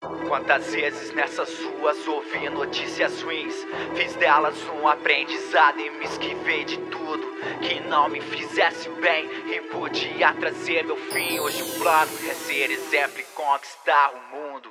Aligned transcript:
Quantas 0.00 0.72
vezes 0.72 1.14
nessas 1.14 1.50
ruas 1.62 2.08
ouvi 2.08 2.48
notícias 2.48 3.20
ruins? 3.20 3.54
Fiz 3.94 4.14
delas 4.16 4.54
um 4.80 4.88
aprendizado 4.88 5.78
e 5.78 5.90
me 5.90 6.06
esquivei 6.06 6.64
de 6.64 6.78
tudo 6.78 7.22
Que 7.60 7.80
não 7.80 8.08
me 8.08 8.18
fizesse 8.18 8.88
bem. 9.02 9.28
E 9.54 9.60
podia 9.70 10.32
trazer 10.32 10.84
meu 10.86 10.96
fim. 10.96 11.38
Hoje 11.38 11.62
o 11.62 11.78
plano 11.78 12.10
é 12.30 12.32
ser 12.32 12.70
exemplo 12.70 13.20
e 13.20 13.24
conquistar 13.34 14.12
o 14.14 14.34
mundo. 14.34 14.70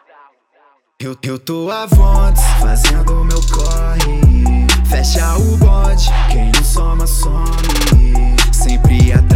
Eu, 1.00 1.16
eu 1.22 1.38
tô 1.38 1.70
a 1.70 1.86
vontade, 1.86 2.42
fazendo 2.60 3.24
meu 3.24 3.40
corre. 3.54 4.68
Fecha 4.90 5.38
o 5.38 5.58
bonde, 5.58 6.10
quem 6.32 6.52
não 6.52 6.64
soma 6.64 7.06
some. 7.06 7.46
Sempre 8.52 9.14
atrás 9.14 9.29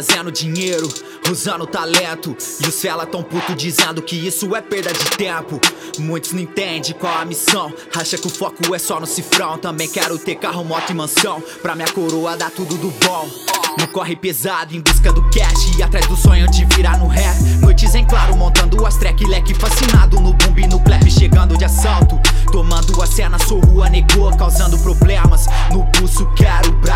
fazendo 0.00 0.32
dinheiro, 0.32 0.88
usando 1.30 1.66
talento. 1.66 2.34
E 2.64 2.66
os 2.66 2.80
fela 2.80 3.04
tão 3.04 3.22
puto 3.22 3.54
dizendo 3.54 4.00
que 4.00 4.16
isso 4.16 4.56
é 4.56 4.62
perda 4.62 4.90
de 4.94 5.04
tempo. 5.10 5.60
Muitos 5.98 6.32
não 6.32 6.40
entendem 6.40 6.94
qual 6.98 7.18
a 7.18 7.24
missão. 7.26 7.70
Acha 7.94 8.16
que 8.16 8.26
o 8.26 8.30
foco 8.30 8.74
é 8.74 8.78
só 8.78 8.98
no 8.98 9.06
cifrão. 9.06 9.58
Também 9.58 9.90
quero 9.90 10.18
ter 10.18 10.36
carro, 10.36 10.64
moto 10.64 10.88
e 10.88 10.94
mansão. 10.94 11.42
Pra 11.60 11.74
minha 11.74 11.88
coroa 11.92 12.34
dar 12.34 12.50
tudo 12.50 12.78
do 12.78 12.88
bom. 13.04 13.28
No 13.78 13.86
corre 13.88 14.16
pesado 14.16 14.74
em 14.74 14.80
busca 14.80 15.12
do 15.12 15.22
cash. 15.30 15.76
E 15.76 15.82
atrás 15.82 16.06
do 16.06 16.16
sonho 16.16 16.50
de 16.50 16.64
virar 16.64 16.98
no 16.98 17.06
ré. 17.06 17.34
Noites 17.60 17.94
em 17.94 18.06
claro 18.06 18.34
montando 18.36 18.86
as 18.86 18.96
track 18.96 19.22
Leque 19.26 19.52
fascinado 19.52 20.18
no 20.18 20.34
e 20.56 20.66
no 20.66 20.80
clap 20.80 21.10
Chegando 21.10 21.58
de 21.58 21.66
assalto. 21.66 22.18
Tomando 22.50 23.02
a 23.02 23.06
cena, 23.06 23.38
sou 23.38 23.60
rua 23.60 23.90
negou 23.90 24.34
Causando 24.34 24.78
problemas. 24.78 25.46
No 25.70 25.84
pulso 25.92 26.26
quero 26.34 26.72
bright 26.72 26.89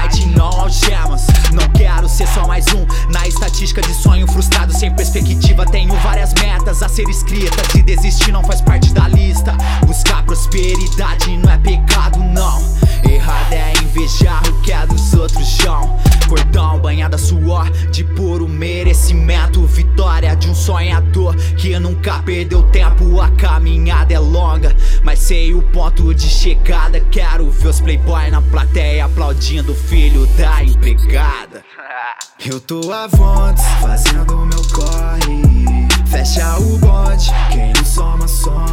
ser 6.95 7.09
escritas 7.09 7.75
E 7.75 7.83
desistir 7.83 8.31
não 8.31 8.45
faz 8.45 8.61
parte 8.61 8.93
da 8.93 9.09
lista. 9.09 9.57
Buscar 9.85 10.23
prosperidade 10.25 11.37
não 11.39 11.51
é 11.51 11.59
pecado 11.59 12.21
não. 12.21 12.63
Errado 13.11 13.53
é 13.53 13.73
invejar 13.83 14.43
o 14.49 14.63
que 14.63 14.73
é 14.73 14.87
dos 14.87 15.13
outros 15.13 15.47
chão 15.47 15.99
Cordão 16.29 16.79
banhada 16.79 17.19
suor 17.19 17.69
de 17.91 18.05
puro 18.05 18.49
merecimento. 18.49 19.67
Vitória 19.67 20.37
de 20.37 20.49
um 20.49 20.55
sonhador 20.55 21.35
que 21.57 21.77
nunca 21.79 22.21
perdeu 22.21 22.63
tempo. 22.63 23.21
A 23.21 23.29
caminhada 23.33 24.15
é 24.15 24.19
longa, 24.19 24.75
mas 25.03 25.19
sei 25.19 25.53
o 25.53 25.63
ponto 25.63 26.15
de 26.15 26.29
chegada. 26.29 27.01
Quero 27.11 27.51
ver 27.51 27.69
os 27.69 27.81
playboy 27.81 28.31
na 28.31 28.41
plateia 28.41 29.05
aplaudindo 29.05 29.73
o 29.73 29.75
filho 29.75 30.27
da 30.39 30.63
empregada. 30.63 31.65
Eu 32.45 32.61
tô 32.61 32.93
a 32.93 33.07
vontade, 33.07 33.63
fazendo 33.81 34.37
meu 34.47 34.63
corre 34.73 35.94
Fecha 36.15 36.57
o 36.61 36.79
bonde, 36.79 37.29
quem 37.51 37.73
não 37.73 37.85
soma 37.85 38.29
some. 38.29 38.69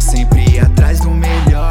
Sempre 0.00 0.58
atrás 0.58 0.98
do 0.98 1.10
melhor, 1.10 1.70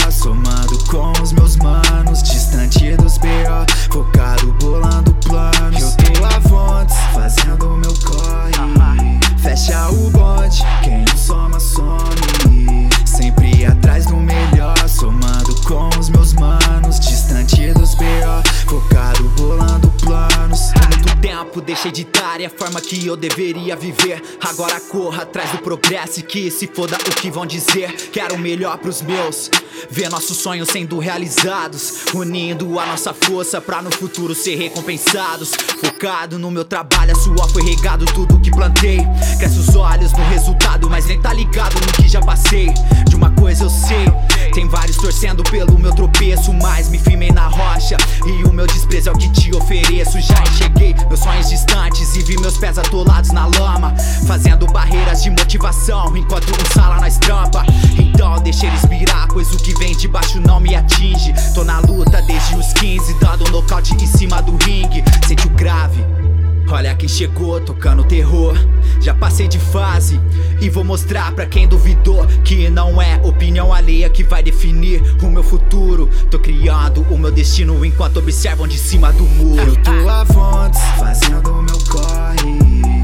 de 21.88 22.04
dar 22.04 22.42
a 22.42 22.50
forma 22.50 22.82
que 22.82 23.08
eu 23.08 23.16
deveria 23.16 23.74
viver. 23.74 24.22
Agora 24.42 24.82
corra 24.82 25.24
atrás 25.24 25.50
do 25.52 25.60
progresso 25.60 26.20
e 26.20 26.24
que 26.24 26.52
se 26.52 26.68
foda 26.68 26.98
o 26.98 27.16
que 27.16 27.32
vão 27.32 27.46
dizer. 27.46 27.94
Quero 28.12 28.36
o 28.36 28.38
melhor 28.38 28.78
pros 28.78 29.02
meus 29.02 29.50
Ver 29.90 30.10
nossos 30.10 30.38
sonhos 30.38 30.70
sendo 30.70 31.00
realizados. 31.00 32.06
Unindo 32.14 32.80
a 32.80 32.86
nossa 32.86 33.14
força 33.14 33.62
pra 33.62 33.82
no 33.82 33.92
futuro 33.92 34.36
ser 34.36 34.56
recompensados. 34.56 35.52
Focado 35.80 36.38
no 36.38 36.52
meu 36.52 36.66
trabalho, 36.66 37.14
a 37.14 37.16
suor 37.16 37.50
foi 37.50 37.64
regado 37.64 38.06
tudo 38.06 38.40
que 38.40 38.52
plantei. 38.52 39.00
Cresce 39.38 39.60
os 39.60 39.76
olhos 39.76 40.12
no 40.12 40.24
resultado, 40.26 40.90
mas 40.90 41.06
nem 41.06 41.20
tá 41.22 41.32
ligado 41.32 41.76
no 41.76 41.94
que 41.94 42.08
já 42.08 42.22
passei. 42.22 42.68
De 43.08 43.16
uma 43.16 43.32
coisa 43.32 43.64
eu 43.64 43.70
sei, 43.70 44.06
tem 44.60 44.68
vários 44.68 44.98
torcendo 44.98 45.42
pelo 45.44 45.80
meu 45.80 45.96
tropeço 45.96 46.52
Mas 46.54 46.90
me 46.90 47.00
firmei 47.00 47.32
na 47.32 47.48
rocha. 47.48 47.96
E 48.26 48.44
o 48.44 48.52
meu 48.52 48.68
desprezo 48.68 49.08
é 49.08 49.12
o 49.14 49.18
que 49.18 49.30
te 49.30 49.56
ofereço. 49.56 50.20
Já 50.20 50.36
enxerguei 50.44 50.94
meus 51.08 51.22
sonhos 51.22 51.48
distantes 51.50 52.14
e 52.18 52.24
vi 52.24 52.38
meus 52.42 52.58
pés 52.58 52.78
atolados 52.78 53.32
na 53.32 53.46
lama 53.46 53.96
Fazendo 54.28 54.68
barreiras 54.68 55.24
de 55.24 55.30
motivação. 55.30 56.16
Enquanto 56.18 56.50
um 56.50 56.74
sala 56.74 57.00
nós 57.00 57.18
trampa 57.18 57.64
Então 57.98 58.38
deixa 58.42 58.66
eles 58.66 58.84
virar, 58.86 59.28
pois 59.30 59.54
o 59.54 59.58
que 59.58 59.74
vem 59.76 59.96
de 59.96 60.10
baixo 60.10 60.42
não 60.42 60.60
me 60.60 60.76
atinge. 60.76 61.34
Tô 61.54 61.64
na 61.64 61.80
luta 61.80 62.22
desde 62.24 62.56
os 62.56 62.74
15, 62.74 63.14
dando 63.14 63.48
um 63.48 63.52
nocaute 63.52 63.94
em 63.94 64.08
cima 64.08 64.42
do 64.42 64.52
ringue 64.66 64.79
chegou 67.10 67.60
tocando 67.60 68.04
terror. 68.04 68.56
Já 69.02 69.14
passei 69.14 69.48
de 69.48 69.60
fase 69.60 70.20
e 70.62 70.70
vou 70.70 70.84
mostrar 70.84 71.32
pra 71.34 71.46
quem 71.46 71.68
duvidou 71.68 72.26
que 72.44 72.70
não 72.70 73.02
é 73.02 73.20
opinião 73.24 73.74
alheia 73.74 74.10
que 74.10 74.24
vai 74.24 74.44
definir 74.44 75.02
o 75.22 75.28
meu 75.28 75.44
futuro. 75.44 76.10
Tô 76.30 76.40
criando 76.40 77.02
o 77.10 77.18
meu 77.18 77.32
destino 77.32 77.84
enquanto 77.84 78.18
observam 78.18 78.68
de 78.68 78.78
cima 78.78 79.12
do 79.12 79.24
muro. 79.24 79.62
Eu 79.62 79.76
tô 79.78 80.10
a 80.10 80.24
vontade, 80.24 80.80
fazendo 80.98 81.64
meu 81.64 81.80
corre 81.90 82.99